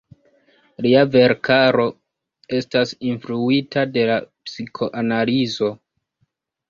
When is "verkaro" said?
1.15-1.85